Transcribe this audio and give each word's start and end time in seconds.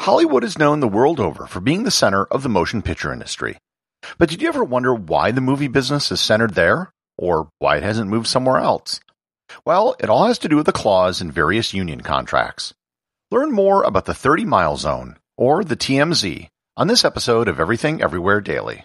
Hollywood 0.00 0.44
is 0.44 0.58
known 0.58 0.80
the 0.80 0.88
world 0.88 1.20
over 1.20 1.46
for 1.46 1.60
being 1.60 1.82
the 1.82 1.90
center 1.90 2.24
of 2.24 2.42
the 2.42 2.48
motion 2.48 2.80
picture 2.80 3.12
industry. 3.12 3.58
But 4.16 4.30
did 4.30 4.40
you 4.40 4.48
ever 4.48 4.64
wonder 4.64 4.94
why 4.94 5.30
the 5.30 5.42
movie 5.42 5.68
business 5.68 6.10
is 6.10 6.22
centered 6.22 6.54
there? 6.54 6.90
Or 7.18 7.50
why 7.58 7.76
it 7.76 7.82
hasn't 7.82 8.08
moved 8.08 8.26
somewhere 8.26 8.56
else? 8.56 9.00
Well, 9.66 9.96
it 10.00 10.08
all 10.08 10.24
has 10.24 10.38
to 10.38 10.48
do 10.48 10.56
with 10.56 10.64
the 10.64 10.72
clause 10.72 11.20
in 11.20 11.30
various 11.30 11.74
union 11.74 12.00
contracts. 12.00 12.72
Learn 13.30 13.52
more 13.52 13.82
about 13.82 14.06
the 14.06 14.14
30 14.14 14.46
mile 14.46 14.78
zone, 14.78 15.18
or 15.36 15.64
the 15.64 15.76
TMZ, 15.76 16.48
on 16.78 16.86
this 16.86 17.04
episode 17.04 17.46
of 17.46 17.60
Everything 17.60 18.00
Everywhere 18.00 18.40
Daily. 18.40 18.84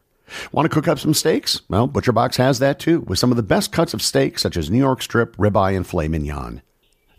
Want 0.51 0.65
to 0.65 0.73
cook 0.73 0.87
up 0.87 0.99
some 0.99 1.13
steaks? 1.13 1.61
Well, 1.69 1.87
ButcherBox 1.87 2.35
has 2.35 2.59
that 2.59 2.79
too, 2.79 3.01
with 3.01 3.19
some 3.19 3.31
of 3.31 3.37
the 3.37 3.43
best 3.43 3.71
cuts 3.71 3.93
of 3.93 4.01
steak, 4.01 4.39
such 4.39 4.57
as 4.57 4.69
New 4.69 4.77
York 4.77 5.01
strip, 5.01 5.35
ribeye, 5.37 5.75
and 5.75 5.85
filet 5.85 6.07
mignon. 6.07 6.61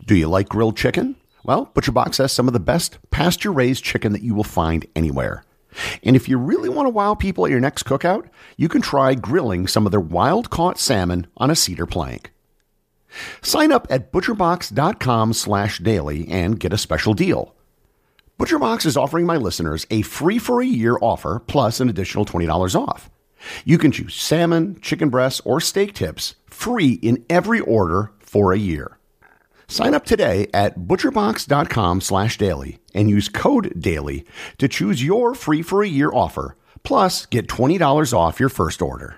Do 0.05 0.15
you 0.15 0.27
like 0.27 0.49
grilled 0.49 0.77
chicken? 0.77 1.15
Well, 1.43 1.71
ButcherBox 1.75 2.17
has 2.17 2.31
some 2.31 2.47
of 2.47 2.53
the 2.53 2.59
best 2.59 2.99
pasture 3.11 3.51
raised 3.51 3.83
chicken 3.83 4.13
that 4.13 4.23
you 4.23 4.33
will 4.33 4.43
find 4.43 4.85
anywhere. 4.95 5.43
And 6.03 6.15
if 6.15 6.29
you 6.29 6.37
really 6.37 6.69
want 6.69 6.85
to 6.85 6.91
wow 6.91 7.15
people 7.15 7.45
at 7.45 7.51
your 7.51 7.59
next 7.59 7.83
cookout, 7.83 8.29
you 8.57 8.69
can 8.69 8.81
try 8.81 9.15
grilling 9.15 9.67
some 9.67 9.85
of 9.85 9.91
their 9.91 9.99
wild 9.99 10.49
caught 10.49 10.79
salmon 10.79 11.27
on 11.37 11.49
a 11.49 11.55
cedar 11.55 11.85
plank. 11.85 12.31
Sign 13.41 13.71
up 13.71 13.87
at 13.89 14.11
butcherbox.com 14.11 15.33
slash 15.33 15.79
daily 15.79 16.27
and 16.27 16.59
get 16.59 16.73
a 16.73 16.77
special 16.77 17.13
deal. 17.13 17.55
ButcherBox 18.39 18.85
is 18.85 18.97
offering 18.97 19.25
my 19.25 19.37
listeners 19.37 19.85
a 19.91 20.01
free 20.01 20.39
for 20.39 20.61
a 20.61 20.65
year 20.65 20.97
offer 21.01 21.41
plus 21.45 21.79
an 21.79 21.89
additional 21.89 22.25
$20 22.25 22.75
off. 22.75 23.09
You 23.65 23.77
can 23.77 23.91
choose 23.91 24.15
salmon, 24.15 24.79
chicken 24.81 25.09
breasts, 25.09 25.41
or 25.45 25.59
steak 25.61 25.93
tips 25.93 26.35
free 26.47 26.93
in 27.01 27.25
every 27.29 27.59
order 27.59 28.11
for 28.19 28.53
a 28.53 28.57
year. 28.57 28.97
Sign 29.67 29.93
up 29.93 30.05
today 30.05 30.47
at 30.53 30.77
butcherbox.com 30.77 32.01
slash 32.01 32.37
daily 32.37 32.79
and 32.93 33.09
use 33.09 33.29
code 33.29 33.73
DAILY 33.79 34.25
to 34.59 34.67
choose 34.67 35.03
your 35.03 35.33
free 35.33 35.61
for 35.61 35.81
a 35.81 35.87
year 35.87 36.11
offer, 36.13 36.55
plus 36.83 37.25
get 37.25 37.47
$20 37.47 38.13
off 38.13 38.39
your 38.39 38.49
first 38.49 38.81
order. 38.81 39.15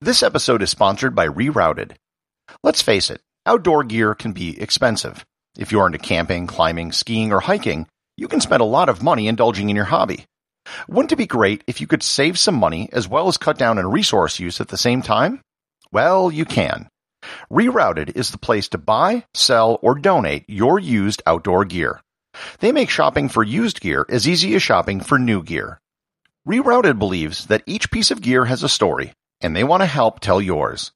This 0.00 0.22
episode 0.22 0.62
is 0.62 0.70
sponsored 0.70 1.14
by 1.14 1.28
Rerouted. 1.28 1.92
Let's 2.62 2.82
face 2.82 3.08
it, 3.08 3.20
outdoor 3.46 3.84
gear 3.84 4.14
can 4.14 4.32
be 4.32 4.60
expensive. 4.60 5.24
If 5.56 5.70
you're 5.70 5.86
into 5.86 5.98
camping, 5.98 6.46
climbing, 6.46 6.92
skiing, 6.92 7.32
or 7.32 7.40
hiking, 7.40 7.86
you 8.16 8.26
can 8.26 8.40
spend 8.40 8.60
a 8.60 8.66
lot 8.66 8.88
of 8.88 9.02
money 9.02 9.28
indulging 9.28 9.70
in 9.70 9.76
your 9.76 9.84
hobby. 9.86 10.24
Wouldn't 10.88 11.12
it 11.12 11.16
be 11.16 11.26
great 11.26 11.64
if 11.66 11.80
you 11.80 11.86
could 11.86 12.02
save 12.02 12.38
some 12.38 12.54
money 12.54 12.88
as 12.92 13.08
well 13.08 13.28
as 13.28 13.36
cut 13.36 13.58
down 13.58 13.78
on 13.78 13.86
resource 13.86 14.40
use 14.40 14.60
at 14.60 14.68
the 14.68 14.76
same 14.76 15.02
time? 15.02 15.40
Well, 15.90 16.30
you 16.30 16.44
can. 16.44 16.88
Rerouted 17.50 18.16
is 18.16 18.30
the 18.30 18.38
place 18.38 18.68
to 18.68 18.78
buy, 18.78 19.24
sell, 19.34 19.78
or 19.82 19.94
donate 19.94 20.44
your 20.48 20.78
used 20.78 21.22
outdoor 21.26 21.64
gear. 21.64 22.00
They 22.60 22.72
make 22.72 22.90
shopping 22.90 23.28
for 23.28 23.42
used 23.42 23.80
gear 23.80 24.06
as 24.08 24.26
easy 24.26 24.54
as 24.54 24.62
shopping 24.62 25.00
for 25.00 25.18
new 25.18 25.42
gear. 25.42 25.80
Rerouted 26.46 26.98
believes 26.98 27.46
that 27.46 27.62
each 27.66 27.90
piece 27.90 28.10
of 28.10 28.22
gear 28.22 28.46
has 28.46 28.62
a 28.62 28.68
story, 28.68 29.12
and 29.40 29.54
they 29.54 29.64
want 29.64 29.82
to 29.82 29.86
help 29.86 30.20
tell 30.20 30.40
yours. 30.40 30.92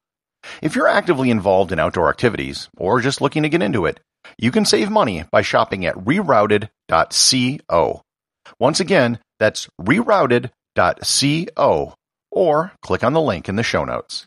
If 0.62 0.74
you're 0.74 0.88
actively 0.88 1.30
involved 1.30 1.72
in 1.72 1.78
outdoor 1.78 2.08
activities, 2.08 2.68
or 2.76 3.00
just 3.00 3.20
looking 3.20 3.42
to 3.42 3.48
get 3.48 3.62
into 3.62 3.86
it, 3.86 4.00
you 4.38 4.50
can 4.50 4.64
save 4.64 4.90
money 4.90 5.24
by 5.30 5.42
shopping 5.42 5.86
at 5.86 5.96
rerouted.co. 5.96 8.02
Once 8.58 8.80
again, 8.80 9.18
that's 9.38 9.68
rerouted.co 9.80 11.94
or 12.30 12.72
click 12.82 13.04
on 13.04 13.12
the 13.12 13.20
link 13.20 13.48
in 13.48 13.56
the 13.56 13.62
show 13.62 13.84
notes. 13.84 14.26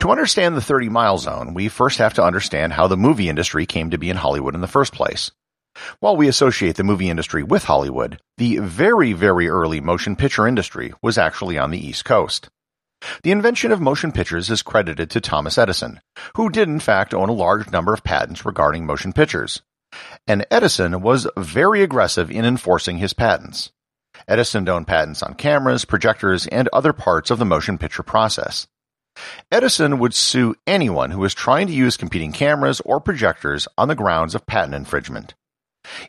To 0.00 0.10
understand 0.10 0.56
the 0.56 0.62
30 0.62 0.88
mile 0.88 1.18
zone, 1.18 1.52
we 1.52 1.68
first 1.68 1.98
have 1.98 2.14
to 2.14 2.24
understand 2.24 2.72
how 2.72 2.86
the 2.86 2.96
movie 2.96 3.28
industry 3.28 3.66
came 3.66 3.90
to 3.90 3.98
be 3.98 4.08
in 4.08 4.16
Hollywood 4.16 4.54
in 4.54 4.62
the 4.62 4.66
first 4.66 4.94
place. 4.94 5.30
While 6.00 6.16
we 6.16 6.26
associate 6.26 6.76
the 6.76 6.84
movie 6.84 7.10
industry 7.10 7.42
with 7.42 7.64
Hollywood, 7.64 8.18
the 8.38 8.58
very, 8.58 9.12
very 9.12 9.48
early 9.48 9.80
motion 9.80 10.16
picture 10.16 10.46
industry 10.46 10.92
was 11.02 11.18
actually 11.18 11.58
on 11.58 11.70
the 11.70 11.86
East 11.86 12.04
Coast. 12.04 12.48
The 13.22 13.30
invention 13.30 13.72
of 13.72 13.80
motion 13.80 14.12
pictures 14.12 14.50
is 14.50 14.62
credited 14.62 15.10
to 15.10 15.20
Thomas 15.20 15.58
Edison, 15.58 16.00
who 16.34 16.50
did 16.50 16.68
in 16.68 16.80
fact 16.80 17.14
own 17.14 17.28
a 17.28 17.32
large 17.32 17.70
number 17.70 17.94
of 17.94 18.04
patents 18.04 18.44
regarding 18.44 18.86
motion 18.86 19.12
pictures. 19.12 19.62
And 20.26 20.46
Edison 20.50 21.00
was 21.00 21.26
very 21.36 21.82
aggressive 21.82 22.30
in 22.30 22.44
enforcing 22.44 22.98
his 22.98 23.12
patents. 23.12 23.72
Edison 24.28 24.68
owned 24.68 24.86
patents 24.86 25.22
on 25.22 25.34
cameras, 25.34 25.84
projectors, 25.84 26.46
and 26.46 26.68
other 26.72 26.92
parts 26.92 27.30
of 27.30 27.38
the 27.38 27.44
motion 27.44 27.78
picture 27.78 28.02
process. 28.02 28.66
Edison 29.50 29.98
would 29.98 30.14
sue 30.14 30.54
anyone 30.66 31.10
who 31.10 31.20
was 31.20 31.34
trying 31.34 31.66
to 31.66 31.72
use 31.72 31.96
competing 31.96 32.32
cameras 32.32 32.80
or 32.84 33.00
projectors 33.00 33.66
on 33.76 33.88
the 33.88 33.94
grounds 33.94 34.34
of 34.34 34.46
patent 34.46 34.74
infringement. 34.74 35.34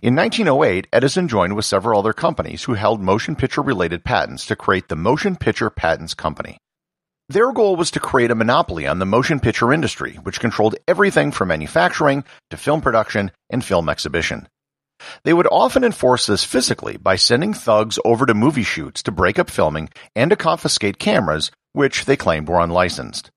In 0.02 0.16
1908, 0.16 0.88
Edison 0.94 1.28
joined 1.28 1.56
with 1.56 1.66
several 1.66 2.00
other 2.00 2.14
companies 2.14 2.64
who 2.66 2.74
held 2.74 3.02
motion 3.02 3.36
picture 3.36 3.62
related 3.62 4.04
patents 4.04 4.46
to 4.48 4.56
create 4.56 4.90
the 4.90 4.96
Motion 4.96 5.36
Picture 5.36 5.70
Patents 5.70 6.14
Company. 6.14 6.58
Their 7.32 7.54
goal 7.54 7.78
was 7.78 7.92
to 7.92 8.02
create 8.02 8.30
a 8.30 8.36
monopoly 8.36 8.86
on 8.86 9.00
the 9.00 9.06
motion 9.06 9.40
picture 9.40 9.72
industry, 9.72 10.16
which 10.24 10.42
controlled 10.42 10.76
everything 10.86 11.32
from 11.32 11.48
manufacturing 11.48 12.26
to 12.50 12.58
film 12.58 12.82
production 12.82 13.32
and 13.50 13.64
film 13.64 13.88
exhibition. 13.88 14.50
They 15.24 15.32
would 15.34 15.48
often 15.50 15.86
enforce 15.86 16.26
this 16.26 16.44
physically 16.44 16.98
by 16.98 17.16
sending 17.16 17.54
thugs 17.54 17.98
over 18.04 18.26
to 18.26 18.34
movie 18.34 18.64
shoots 18.64 19.02
to 19.04 19.14
break 19.14 19.40
up 19.40 19.50
filming 19.50 19.88
and 20.14 20.30
to 20.30 20.36
confiscate 20.36 21.00
cameras, 21.00 21.52
which 21.72 22.04
they 22.04 22.18
claimed 22.18 22.50
were 22.50 22.60
unlicensed. 22.60 23.32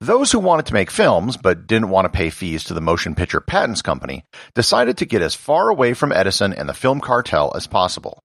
Those 0.00 0.32
who 0.32 0.40
wanted 0.40 0.66
to 0.66 0.74
make 0.74 0.90
films 0.90 1.36
but 1.36 1.68
didn't 1.68 1.90
want 1.90 2.06
to 2.06 2.18
pay 2.18 2.28
fees 2.28 2.64
to 2.64 2.74
the 2.74 2.80
Motion 2.80 3.14
Picture 3.14 3.40
Patents 3.40 3.82
Company 3.82 4.24
decided 4.56 4.98
to 4.98 5.06
get 5.06 5.22
as 5.22 5.36
far 5.36 5.68
away 5.68 5.94
from 5.94 6.10
Edison 6.10 6.52
and 6.52 6.68
the 6.68 6.74
film 6.74 7.00
cartel 7.00 7.52
as 7.54 7.68
possible. 7.68 8.18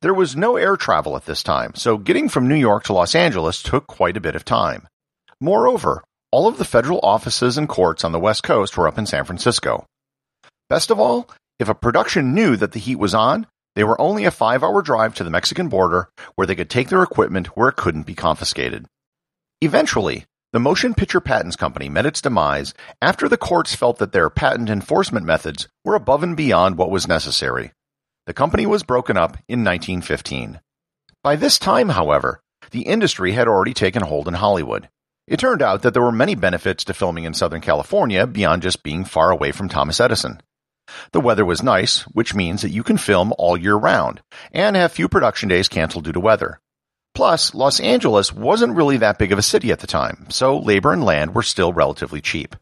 There 0.00 0.14
was 0.14 0.36
no 0.36 0.56
air 0.56 0.76
travel 0.76 1.16
at 1.16 1.26
this 1.26 1.42
time, 1.42 1.74
so 1.74 1.98
getting 1.98 2.28
from 2.28 2.48
New 2.48 2.54
York 2.54 2.84
to 2.84 2.92
Los 2.92 3.14
Angeles 3.14 3.62
took 3.62 3.86
quite 3.86 4.16
a 4.16 4.20
bit 4.20 4.36
of 4.36 4.44
time. 4.44 4.86
Moreover, 5.40 6.02
all 6.32 6.48
of 6.48 6.58
the 6.58 6.64
federal 6.64 7.00
offices 7.02 7.58
and 7.58 7.68
courts 7.68 8.04
on 8.04 8.12
the 8.12 8.20
West 8.20 8.42
Coast 8.42 8.76
were 8.76 8.88
up 8.88 8.98
in 8.98 9.06
San 9.06 9.24
Francisco. 9.24 9.86
Best 10.68 10.90
of 10.90 10.98
all, 10.98 11.28
if 11.58 11.68
a 11.68 11.74
production 11.74 12.34
knew 12.34 12.56
that 12.56 12.72
the 12.72 12.80
heat 12.80 12.96
was 12.96 13.14
on, 13.14 13.46
they 13.74 13.84
were 13.84 14.00
only 14.00 14.24
a 14.24 14.30
five 14.30 14.62
hour 14.64 14.82
drive 14.82 15.14
to 15.14 15.24
the 15.24 15.30
Mexican 15.30 15.68
border 15.68 16.08
where 16.34 16.46
they 16.46 16.54
could 16.54 16.70
take 16.70 16.88
their 16.88 17.02
equipment 17.02 17.48
where 17.56 17.68
it 17.68 17.76
couldn't 17.76 18.06
be 18.06 18.14
confiscated. 18.14 18.86
Eventually, 19.60 20.24
the 20.52 20.60
Motion 20.60 20.94
Picture 20.94 21.20
Patents 21.20 21.56
Company 21.56 21.88
met 21.88 22.06
its 22.06 22.22
demise 22.22 22.72
after 23.02 23.28
the 23.28 23.36
courts 23.36 23.74
felt 23.74 23.98
that 23.98 24.12
their 24.12 24.30
patent 24.30 24.70
enforcement 24.70 25.26
methods 25.26 25.68
were 25.84 25.94
above 25.94 26.22
and 26.22 26.36
beyond 26.36 26.78
what 26.78 26.90
was 26.90 27.06
necessary. 27.06 27.72
The 28.26 28.34
company 28.34 28.66
was 28.66 28.82
broken 28.82 29.16
up 29.16 29.36
in 29.48 29.62
1915. 29.62 30.60
By 31.22 31.36
this 31.36 31.60
time, 31.60 31.90
however, 31.90 32.40
the 32.72 32.82
industry 32.82 33.32
had 33.32 33.46
already 33.46 33.72
taken 33.72 34.02
hold 34.02 34.26
in 34.26 34.34
Hollywood. 34.34 34.88
It 35.28 35.38
turned 35.38 35.62
out 35.62 35.82
that 35.82 35.94
there 35.94 36.02
were 36.02 36.10
many 36.10 36.34
benefits 36.34 36.82
to 36.84 36.94
filming 36.94 37.22
in 37.22 37.34
Southern 37.34 37.60
California 37.60 38.26
beyond 38.26 38.62
just 38.62 38.82
being 38.82 39.04
far 39.04 39.30
away 39.30 39.52
from 39.52 39.68
Thomas 39.68 40.00
Edison. 40.00 40.40
The 41.12 41.20
weather 41.20 41.44
was 41.44 41.62
nice, 41.62 42.02
which 42.02 42.34
means 42.34 42.62
that 42.62 42.70
you 42.70 42.82
can 42.82 42.98
film 42.98 43.32
all 43.38 43.56
year 43.56 43.76
round 43.76 44.22
and 44.52 44.74
have 44.74 44.90
few 44.90 45.08
production 45.08 45.48
days 45.48 45.68
canceled 45.68 46.04
due 46.04 46.12
to 46.12 46.20
weather. 46.20 46.60
Plus, 47.14 47.54
Los 47.54 47.78
Angeles 47.78 48.32
wasn't 48.32 48.74
really 48.74 48.96
that 48.98 49.18
big 49.18 49.30
of 49.30 49.38
a 49.38 49.42
city 49.42 49.70
at 49.70 49.78
the 49.78 49.86
time, 49.86 50.26
so 50.30 50.58
labor 50.58 50.92
and 50.92 51.04
land 51.04 51.34
were 51.34 51.42
still 51.42 51.72
relatively 51.72 52.20
cheap. 52.20 52.56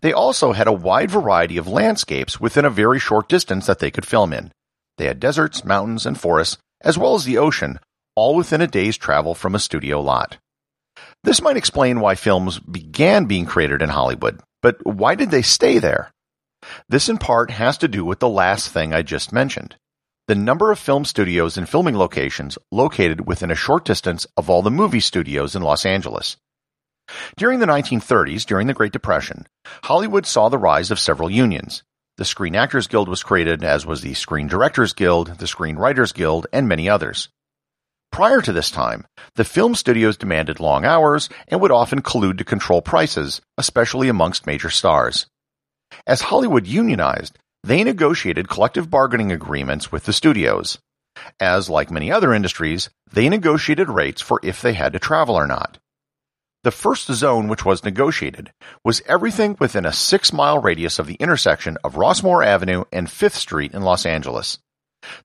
They 0.00 0.12
also 0.12 0.52
had 0.52 0.66
a 0.66 0.72
wide 0.72 1.10
variety 1.10 1.58
of 1.58 1.68
landscapes 1.68 2.40
within 2.40 2.64
a 2.64 2.70
very 2.70 2.98
short 2.98 3.28
distance 3.28 3.66
that 3.66 3.80
they 3.80 3.90
could 3.90 4.06
film 4.06 4.32
in. 4.32 4.50
They 4.98 5.06
had 5.06 5.20
deserts, 5.20 5.64
mountains, 5.64 6.04
and 6.04 6.20
forests, 6.20 6.58
as 6.82 6.98
well 6.98 7.14
as 7.14 7.24
the 7.24 7.38
ocean, 7.38 7.80
all 8.14 8.34
within 8.34 8.60
a 8.60 8.66
day's 8.66 8.96
travel 8.96 9.34
from 9.34 9.54
a 9.54 9.58
studio 9.58 10.00
lot. 10.00 10.38
This 11.24 11.40
might 11.40 11.56
explain 11.56 12.00
why 12.00 12.14
films 12.14 12.58
began 12.58 13.24
being 13.24 13.46
created 13.46 13.80
in 13.80 13.88
Hollywood, 13.88 14.40
but 14.62 14.84
why 14.84 15.14
did 15.14 15.30
they 15.30 15.42
stay 15.42 15.78
there? 15.78 16.12
This 16.88 17.08
in 17.08 17.18
part 17.18 17.50
has 17.50 17.78
to 17.78 17.88
do 17.88 18.04
with 18.04 18.18
the 18.18 18.28
last 18.28 18.70
thing 18.70 18.92
I 18.92 19.02
just 19.02 19.32
mentioned 19.32 19.76
the 20.28 20.34
number 20.34 20.70
of 20.70 20.78
film 20.78 21.06
studios 21.06 21.56
and 21.56 21.66
filming 21.66 21.96
locations 21.96 22.58
located 22.70 23.26
within 23.26 23.50
a 23.50 23.54
short 23.54 23.86
distance 23.86 24.26
of 24.36 24.50
all 24.50 24.60
the 24.60 24.70
movie 24.70 25.00
studios 25.00 25.56
in 25.56 25.62
Los 25.62 25.86
Angeles. 25.86 26.36
During 27.38 27.60
the 27.60 27.66
1930s, 27.66 28.44
during 28.44 28.66
the 28.66 28.74
Great 28.74 28.92
Depression, 28.92 29.46
Hollywood 29.84 30.26
saw 30.26 30.50
the 30.50 30.58
rise 30.58 30.90
of 30.90 30.98
several 30.98 31.30
unions. 31.30 31.82
The 32.18 32.24
Screen 32.24 32.56
Actors 32.56 32.88
Guild 32.88 33.08
was 33.08 33.22
created, 33.22 33.62
as 33.62 33.86
was 33.86 34.00
the 34.00 34.14
Screen 34.14 34.48
Directors 34.48 34.92
Guild, 34.92 35.38
the 35.38 35.46
Screenwriters 35.46 36.12
Guild, 36.12 36.48
and 36.52 36.66
many 36.66 36.88
others. 36.88 37.28
Prior 38.10 38.42
to 38.42 38.52
this 38.52 38.72
time, 38.72 39.06
the 39.36 39.44
film 39.44 39.76
studios 39.76 40.16
demanded 40.16 40.58
long 40.58 40.84
hours 40.84 41.28
and 41.46 41.60
would 41.60 41.70
often 41.70 42.02
collude 42.02 42.38
to 42.38 42.44
control 42.44 42.82
prices, 42.82 43.40
especially 43.56 44.08
amongst 44.08 44.48
major 44.48 44.68
stars. 44.68 45.26
As 46.08 46.22
Hollywood 46.22 46.66
unionized, 46.66 47.38
they 47.62 47.84
negotiated 47.84 48.48
collective 48.48 48.90
bargaining 48.90 49.30
agreements 49.30 49.92
with 49.92 50.04
the 50.04 50.12
studios. 50.12 50.76
As 51.38 51.70
like 51.70 51.88
many 51.88 52.10
other 52.10 52.34
industries, 52.34 52.90
they 53.12 53.28
negotiated 53.28 53.88
rates 53.88 54.20
for 54.20 54.40
if 54.42 54.60
they 54.60 54.72
had 54.72 54.92
to 54.94 54.98
travel 54.98 55.36
or 55.36 55.46
not. 55.46 55.78
The 56.64 56.72
first 56.72 57.06
zone 57.06 57.46
which 57.46 57.64
was 57.64 57.84
negotiated 57.84 58.52
was 58.84 59.00
everything 59.06 59.56
within 59.60 59.86
a 59.86 59.92
six 59.92 60.32
mile 60.32 60.58
radius 60.58 60.98
of 60.98 61.06
the 61.06 61.14
intersection 61.14 61.78
of 61.84 61.94
Rossmore 61.94 62.44
Avenue 62.44 62.84
and 62.92 63.08
Fifth 63.08 63.36
Street 63.36 63.72
in 63.74 63.82
Los 63.82 64.04
Angeles. 64.04 64.58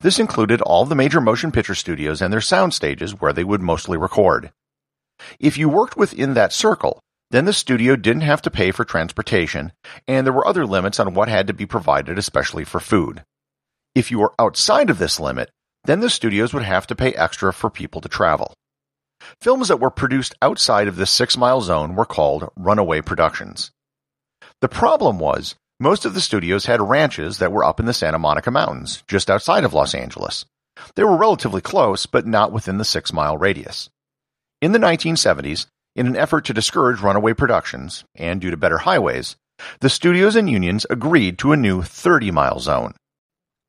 This 0.00 0.20
included 0.20 0.60
all 0.60 0.84
the 0.84 0.94
major 0.94 1.20
motion 1.20 1.50
picture 1.50 1.74
studios 1.74 2.22
and 2.22 2.32
their 2.32 2.40
sound 2.40 2.72
stages 2.72 3.20
where 3.20 3.32
they 3.32 3.42
would 3.42 3.60
mostly 3.60 3.98
record. 3.98 4.52
If 5.40 5.58
you 5.58 5.68
worked 5.68 5.96
within 5.96 6.34
that 6.34 6.52
circle, 6.52 7.00
then 7.30 7.46
the 7.46 7.52
studio 7.52 7.96
didn't 7.96 8.22
have 8.22 8.42
to 8.42 8.50
pay 8.50 8.70
for 8.70 8.84
transportation, 8.84 9.72
and 10.06 10.24
there 10.24 10.32
were 10.32 10.46
other 10.46 10.64
limits 10.64 11.00
on 11.00 11.14
what 11.14 11.28
had 11.28 11.48
to 11.48 11.52
be 11.52 11.66
provided, 11.66 12.16
especially 12.16 12.62
for 12.64 12.78
food. 12.78 13.24
If 13.94 14.12
you 14.12 14.20
were 14.20 14.34
outside 14.38 14.88
of 14.88 14.98
this 14.98 15.18
limit, 15.18 15.50
then 15.84 15.98
the 15.98 16.10
studios 16.10 16.54
would 16.54 16.62
have 16.62 16.86
to 16.86 16.94
pay 16.94 17.12
extra 17.14 17.52
for 17.52 17.70
people 17.70 18.00
to 18.02 18.08
travel. 18.08 18.54
Films 19.40 19.68
that 19.68 19.80
were 19.80 19.90
produced 19.90 20.34
outside 20.42 20.88
of 20.88 20.96
this 20.96 21.10
six 21.10 21.36
mile 21.36 21.60
zone 21.60 21.96
were 21.96 22.04
called 22.04 22.50
runaway 22.56 23.00
productions. 23.00 23.70
The 24.60 24.68
problem 24.68 25.18
was, 25.18 25.54
most 25.80 26.04
of 26.04 26.14
the 26.14 26.20
studios 26.20 26.66
had 26.66 26.80
ranches 26.80 27.38
that 27.38 27.52
were 27.52 27.64
up 27.64 27.80
in 27.80 27.86
the 27.86 27.92
Santa 27.92 28.18
Monica 28.18 28.50
Mountains, 28.50 29.02
just 29.08 29.30
outside 29.30 29.64
of 29.64 29.74
Los 29.74 29.94
Angeles. 29.94 30.44
They 30.94 31.04
were 31.04 31.16
relatively 31.16 31.60
close, 31.60 32.06
but 32.06 32.26
not 32.26 32.52
within 32.52 32.78
the 32.78 32.84
six 32.84 33.12
mile 33.12 33.36
radius. 33.36 33.90
In 34.62 34.72
the 34.72 34.78
1970s, 34.78 35.66
in 35.96 36.06
an 36.06 36.16
effort 36.16 36.44
to 36.46 36.54
discourage 36.54 37.00
runaway 37.00 37.34
productions, 37.34 38.04
and 38.14 38.40
due 38.40 38.50
to 38.50 38.56
better 38.56 38.78
highways, 38.78 39.36
the 39.80 39.90
studios 39.90 40.36
and 40.36 40.50
unions 40.50 40.86
agreed 40.90 41.38
to 41.38 41.52
a 41.52 41.56
new 41.56 41.82
30 41.82 42.30
mile 42.30 42.58
zone. 42.58 42.94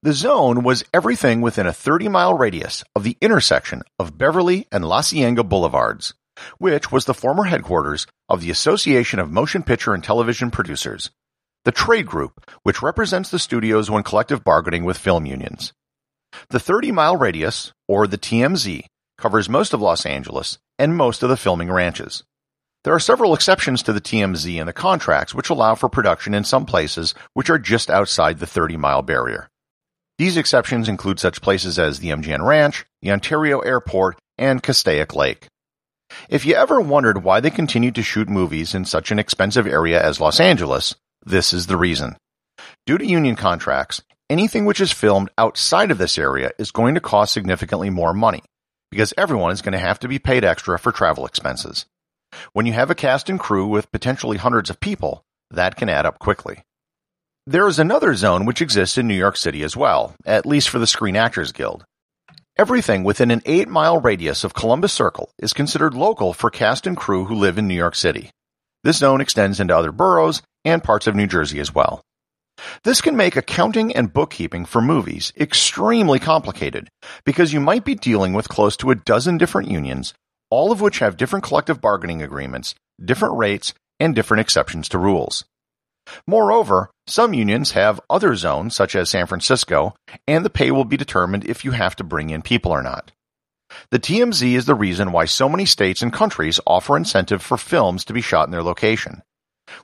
The 0.06 0.14
zone 0.14 0.62
was 0.62 0.84
everything 0.94 1.42
within 1.42 1.66
a 1.66 1.74
30 1.74 2.10
mile 2.10 2.36
radius 2.38 2.84
of 2.96 3.02
the 3.02 3.18
intersection 3.22 3.82
of 3.98 4.20
Beverly 4.20 4.68
and 4.72 4.86
La 4.86 5.02
Cienega 5.02 5.44
Boulevards, 5.44 6.14
which 6.60 6.92
was 6.92 7.06
the 7.06 7.16
former 7.16 7.46
headquarters 7.46 8.06
of 8.30 8.40
the 8.40 8.52
Association 8.52 9.18
of 9.18 9.32
Motion 9.32 9.64
Picture 9.64 9.96
and 9.96 10.04
Television 10.04 10.52
Producers, 10.52 11.10
the 11.64 11.72
trade 11.72 12.06
group 12.06 12.52
which 12.62 12.84
represents 12.84 13.32
the 13.32 13.40
studios 13.40 13.90
when 13.90 14.04
collective 14.04 14.44
bargaining 14.44 14.84
with 14.84 15.00
film 15.00 15.26
unions. 15.26 15.74
The 16.50 16.60
30 16.60 16.92
mile 16.92 17.18
radius, 17.18 17.74
or 17.88 18.06
the 18.06 18.20
TMZ, 18.20 18.84
covers 19.18 19.50
most 19.50 19.74
of 19.74 19.82
Los 19.82 20.06
Angeles 20.06 20.60
and 20.78 20.96
most 20.96 21.24
of 21.24 21.30
the 21.30 21.36
filming 21.36 21.72
ranches. 21.72 22.24
There 22.84 22.94
are 22.94 23.00
several 23.00 23.34
exceptions 23.34 23.82
to 23.82 23.92
the 23.92 24.02
TMZ 24.02 24.56
in 24.56 24.68
the 24.68 24.72
contracts 24.72 25.34
which 25.34 25.50
allow 25.50 25.74
for 25.74 25.90
production 25.90 26.36
in 26.36 26.44
some 26.44 26.68
places 26.68 27.16
which 27.34 27.50
are 27.50 27.58
just 27.58 27.90
outside 27.90 28.38
the 28.38 28.46
30 28.46 28.78
mile 28.78 29.02
barrier. 29.02 29.50
These 30.18 30.38
exceptions 30.38 30.88
include 30.88 31.20
such 31.20 31.42
places 31.42 31.78
as 31.78 32.00
the 32.00 32.10
MGM 32.10 32.46
Ranch, 32.46 32.86
the 33.02 33.12
Ontario 33.12 33.60
Airport, 33.60 34.18
and 34.38 34.64
Castaic 34.64 35.14
Lake. 35.14 35.48
If 36.30 36.46
you 36.46 36.56
ever 36.56 36.80
wondered 36.80 37.24
why 37.24 37.40
they 37.40 37.50
continued 37.50 37.96
to 37.96 38.04
shoot 38.04 38.30
movies 38.30 38.74
in 38.74 38.86
such 38.86 39.12
an 39.12 39.20
expensive 39.20 39.68
area 39.68 40.02
as 40.02 40.22
Los 40.22 40.40
Angeles, 40.40 40.96
this 41.26 41.52
is 41.52 41.68
the 41.68 41.78
reason. 41.78 42.16
Due 42.86 42.98
to 42.98 43.06
union 43.06 43.36
contracts, 43.36 44.02
anything 44.30 44.66
which 44.66 44.80
is 44.80 44.92
filmed 44.92 45.30
outside 45.38 45.92
of 45.92 45.98
this 45.98 46.18
area 46.18 46.52
is 46.58 46.72
going 46.72 46.96
to 46.96 47.02
cost 47.02 47.34
significantly 47.34 47.90
more 47.90 48.14
money, 48.14 48.44
because 48.92 49.14
everyone 49.18 49.52
is 49.52 49.62
going 49.62 49.74
to 49.74 49.80
have 49.80 50.00
to 50.00 50.08
be 50.08 50.20
paid 50.20 50.46
extra 50.46 50.80
for 50.80 50.92
travel 50.92 51.26
expenses. 51.26 51.86
When 52.54 52.66
you 52.66 52.74
have 52.74 52.90
a 52.90 52.96
cast 52.96 53.30
and 53.30 53.40
crew 53.40 53.68
with 53.68 53.92
potentially 53.92 54.38
hundreds 54.38 54.70
of 54.70 54.80
people, 54.80 55.24
that 55.52 55.76
can 55.76 55.90
add 55.90 56.06
up 56.06 56.20
quickly. 56.20 56.64
There 57.48 57.68
is 57.68 57.78
another 57.78 58.16
zone 58.16 58.46
which 58.46 58.60
exists 58.60 58.98
in 58.98 59.08
New 59.08 59.14
York 59.14 59.38
City 59.38 59.62
as 59.62 59.78
well, 59.78 60.16
at 60.26 60.48
least 60.48 60.68
for 60.68 60.80
the 60.80 60.88
Screen 60.88 61.16
Actors 61.16 61.52
Guild. 61.52 61.86
Everything 62.58 63.04
within 63.04 63.30
an 63.30 63.44
8 63.46 63.68
mile 63.68 64.02
radius 64.02 64.44
of 64.44 64.56
Columbus 64.56 64.92
Circle 64.92 65.30
is 65.38 65.54
considered 65.54 65.94
local 65.94 66.34
for 66.34 66.50
cast 66.50 66.88
and 66.88 66.98
crew 66.98 67.26
who 67.26 67.36
live 67.36 67.60
in 67.60 67.68
New 67.68 67.76
York 67.76 67.94
City. 67.94 68.32
This 68.84 68.98
zone 68.98 69.22
extends 69.22 69.60
into 69.60 69.78
other 69.78 69.92
boroughs 69.92 70.42
and 70.64 70.84
parts 70.84 71.06
of 71.06 71.14
New 71.14 71.28
Jersey 71.28 71.60
as 71.60 71.74
well. 71.74 72.02
This 72.84 73.00
can 73.00 73.16
make 73.16 73.36
accounting 73.36 73.96
and 73.96 74.12
bookkeeping 74.12 74.66
for 74.66 74.82
movies 74.82 75.32
extremely 75.40 76.18
complicated 76.18 76.90
because 77.26 77.54
you 77.54 77.60
might 77.60 77.86
be 77.86 77.94
dealing 77.94 78.34
with 78.34 78.50
close 78.50 78.76
to 78.78 78.90
a 78.90 78.96
dozen 78.96 79.38
different 79.38 79.70
unions, 79.70 80.16
all 80.50 80.72
of 80.72 80.82
which 80.82 80.98
have 80.98 81.16
different 81.16 81.46
collective 81.46 81.80
bargaining 81.80 82.24
agreements, 82.24 82.74
different 83.00 83.38
rates, 83.38 83.76
and 84.00 84.16
different 84.16 84.42
exceptions 84.42 84.90
to 84.90 84.98
rules. 84.98 85.46
Moreover, 86.28 86.90
some 87.08 87.34
unions 87.34 87.72
have 87.72 88.02
other 88.10 88.36
zones, 88.36 88.76
such 88.76 88.96
as 88.96 89.10
San 89.10 89.28
Francisco, 89.28 89.96
and 90.28 90.46
the 90.46 90.50
pay 90.50 90.72
will 90.72 90.86
be 90.86 90.98
determined 90.98 91.46
if 91.46 91.66
you 91.66 91.72
have 91.72 91.96
to 91.98 92.04
bring 92.04 92.30
in 92.30 92.42
people 92.42 92.72
or 92.72 92.82
not. 92.82 93.12
The 93.92 94.00
TMZ 94.00 94.54
is 94.54 94.66
the 94.66 94.76
reason 94.76 95.12
why 95.12 95.26
so 95.26 95.50
many 95.50 95.66
states 95.66 96.02
and 96.02 96.14
countries 96.14 96.60
offer 96.68 96.96
incentive 96.96 97.42
for 97.42 97.58
films 97.58 98.06
to 98.06 98.14
be 98.14 98.22
shot 98.22 98.48
in 98.48 98.52
their 98.52 98.64
location. 98.64 99.24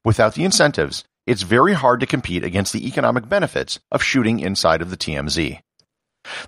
Without 0.03 0.35
the 0.35 0.43
incentives, 0.43 1.03
it's 1.25 1.41
very 1.41 1.73
hard 1.73 1.99
to 1.99 2.05
compete 2.05 2.43
against 2.43 2.73
the 2.73 2.87
economic 2.87 3.27
benefits 3.27 3.79
of 3.91 4.03
shooting 4.03 4.39
inside 4.39 4.81
of 4.81 4.89
the 4.89 4.97
TMZ. 4.97 5.59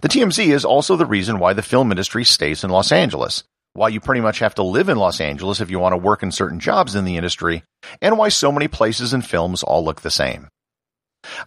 The 0.02 0.08
TMZ 0.08 0.48
is 0.48 0.66
also 0.66 0.96
the 0.96 1.06
reason 1.06 1.40
why 1.40 1.54
the 1.54 1.62
film 1.62 1.92
industry 1.92 2.24
stays 2.24 2.64
in 2.64 2.70
Los 2.70 2.92
Angeles, 2.92 3.44
why 3.74 3.90
you 3.90 4.00
pretty 4.00 4.22
much 4.22 4.40
have 4.40 4.56
to 4.56 4.64
live 4.64 4.90
in 4.90 4.98
Los 4.98 5.20
Angeles 5.20 5.60
if 5.60 5.72
you 5.72 5.80
want 5.80 5.94
to 5.94 5.98
work 5.98 6.24
in 6.24 6.32
certain 6.32 6.60
jobs 6.60 6.96
in 6.96 7.06
the 7.06 7.18
industry, 7.18 7.64
and 8.02 8.18
why 8.18 8.30
so 8.30 8.52
many 8.52 8.68
places 8.68 9.14
and 9.14 9.26
films 9.26 9.64
all 9.64 9.84
look 9.84 10.02
the 10.02 10.12
same. 10.12 10.48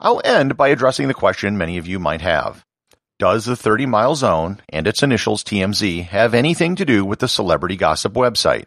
I'll 0.01 0.23
end 0.25 0.57
by 0.57 0.69
addressing 0.69 1.09
the 1.09 1.15
question 1.15 1.59
many 1.59 1.79
of 1.79 1.87
you 1.87 1.99
might 1.99 2.23
have. 2.23 2.65
Does 3.19 3.45
the 3.45 3.57
30 3.57 3.87
mile 3.87 4.15
zone 4.15 4.61
and 4.69 4.87
its 4.87 5.03
initials 5.03 5.43
TMZ 5.43 6.05
have 6.05 6.35
anything 6.35 6.77
to 6.77 6.85
do 6.85 7.05
with 7.05 7.21
the 7.21 7.29
celebrity 7.29 7.77
gossip 7.77 8.13
website? 8.13 8.67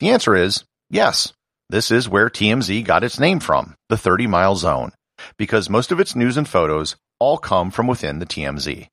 The 0.00 0.10
answer 0.10 0.34
is 0.34 0.64
yes. 0.88 1.32
This 1.68 1.90
is 1.90 2.08
where 2.08 2.30
TMZ 2.30 2.84
got 2.84 3.04
its 3.04 3.20
name 3.20 3.40
from, 3.40 3.74
the 3.90 3.98
30 3.98 4.26
mile 4.26 4.56
zone, 4.56 4.92
because 5.36 5.68
most 5.68 5.92
of 5.92 6.00
its 6.00 6.16
news 6.16 6.38
and 6.38 6.48
photos 6.48 6.96
all 7.20 7.36
come 7.36 7.70
from 7.70 7.86
within 7.86 8.20
the 8.20 8.26
TMZ. 8.26 8.88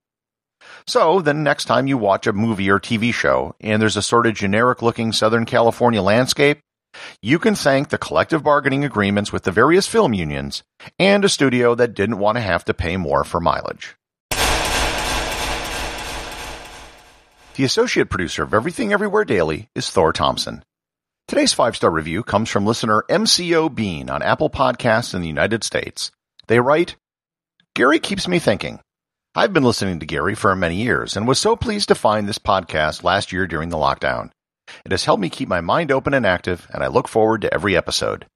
So 0.87 1.19
then 1.19 1.43
next 1.43 1.65
time 1.65 1.87
you 1.87 1.97
watch 1.97 2.27
a 2.27 2.33
movie 2.33 2.69
or 2.69 2.79
TV 2.79 3.13
show 3.13 3.55
and 3.59 3.81
there's 3.81 3.97
a 3.97 4.03
sort 4.03 4.27
of 4.27 4.35
generic 4.35 4.81
looking 4.81 5.11
Southern 5.11 5.45
California 5.45 6.01
landscape, 6.01 6.59
you 7.21 7.39
can 7.39 7.55
thank 7.55 7.89
the 7.89 7.97
collective 7.97 8.43
bargaining 8.43 8.85
agreements 8.85 9.33
with 9.33 9.43
the 9.43 9.51
various 9.51 9.87
film 9.87 10.13
unions 10.13 10.63
and 10.99 11.25
a 11.25 11.29
studio 11.29 11.73
that 11.75 11.95
didn't 11.95 12.19
want 12.19 12.37
to 12.37 12.41
have 12.41 12.63
to 12.65 12.73
pay 12.73 12.97
more 12.97 13.23
for 13.23 13.39
mileage. 13.39 13.95
The 17.55 17.63
associate 17.63 18.09
producer 18.09 18.43
of 18.43 18.53
Everything 18.53 18.93
Everywhere 18.93 19.25
Daily 19.25 19.69
is 19.75 19.89
Thor 19.89 20.13
Thompson. 20.13 20.63
Today's 21.27 21.53
five 21.53 21.75
star 21.75 21.89
review 21.89 22.21
comes 22.21 22.49
from 22.49 22.65
listener 22.65 23.03
MCO 23.09 23.73
Bean 23.73 24.09
on 24.09 24.21
Apple 24.21 24.49
Podcasts 24.49 25.15
in 25.15 25.21
the 25.21 25.27
United 25.27 25.63
States. 25.63 26.11
They 26.47 26.59
write, 26.59 26.95
Gary 27.73 27.99
keeps 27.99 28.27
me 28.27 28.39
thinking. 28.39 28.79
I've 29.37 29.51
been 29.51 29.63
listening 29.63 29.99
to 29.99 30.05
Gary 30.05 30.33
for 30.33 30.55
many 30.55 30.77
years 30.77 31.17
and 31.17 31.27
was 31.27 31.39
so 31.39 31.57
pleased 31.57 31.89
to 31.89 31.95
find 31.95 32.25
this 32.25 32.39
podcast 32.39 33.03
last 33.03 33.33
year 33.33 33.45
during 33.47 33.67
the 33.67 33.75
lockdown. 33.75 34.29
It 34.85 34.91
has 34.91 35.03
helped 35.03 35.19
me 35.19 35.29
keep 35.29 35.49
my 35.49 35.59
mind 35.59 35.91
open 35.91 36.13
and 36.13 36.25
active, 36.25 36.65
and 36.73 36.81
I 36.81 36.87
look 36.87 37.09
forward 37.09 37.41
to 37.41 37.53
every 37.53 37.75
episode. 37.75 38.27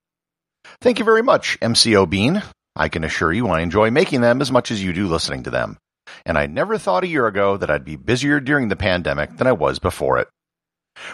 Thank 0.81 0.99
you 0.99 1.05
very 1.05 1.21
much, 1.23 1.57
MCO 1.61 2.09
Bean. 2.09 2.43
I 2.75 2.89
can 2.89 3.05
assure 3.05 3.31
you 3.31 3.47
I 3.47 3.61
enjoy 3.61 3.91
making 3.91 4.19
them 4.19 4.41
as 4.41 4.51
much 4.51 4.71
as 4.71 4.83
you 4.83 4.91
do 4.91 5.07
listening 5.07 5.43
to 5.43 5.49
them. 5.49 5.77
And 6.25 6.37
I 6.37 6.47
never 6.47 6.77
thought 6.77 7.05
a 7.05 7.07
year 7.07 7.27
ago 7.27 7.55
that 7.55 7.71
I'd 7.71 7.85
be 7.85 7.95
busier 7.95 8.41
during 8.41 8.67
the 8.67 8.75
pandemic 8.75 9.37
than 9.37 9.47
I 9.47 9.53
was 9.53 9.79
before 9.79 10.17
it. 10.17 10.27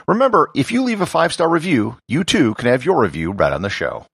Remember, 0.08 0.50
if 0.56 0.72
you 0.72 0.82
leave 0.82 1.02
a 1.02 1.06
five 1.06 1.32
star 1.32 1.48
review, 1.48 2.00
you 2.08 2.24
too 2.24 2.56
can 2.56 2.70
have 2.70 2.86
your 2.86 3.00
review 3.00 3.34
read 3.34 3.54
on 3.54 3.62
the 3.62 3.70
show. 3.70 4.08